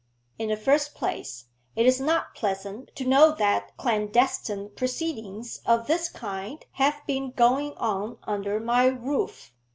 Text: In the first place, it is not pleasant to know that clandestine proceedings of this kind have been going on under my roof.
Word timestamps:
In 0.39 0.49
the 0.49 0.57
first 0.57 0.95
place, 0.95 1.45
it 1.75 1.85
is 1.85 2.01
not 2.01 2.33
pleasant 2.33 2.89
to 2.95 3.05
know 3.05 3.31
that 3.35 3.77
clandestine 3.77 4.71
proceedings 4.75 5.61
of 5.63 5.85
this 5.85 6.09
kind 6.09 6.65
have 6.71 7.03
been 7.05 7.29
going 7.29 7.73
on 7.77 8.17
under 8.23 8.59
my 8.59 8.87
roof. 8.87 9.53